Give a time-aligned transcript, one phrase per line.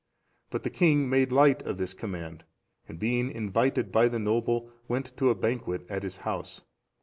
[0.49, 2.43] But the king made light of this command,
[2.87, 6.61] and being invited by the noble, went to a banquet at his house.